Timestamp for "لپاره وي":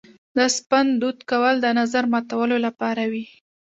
2.65-3.25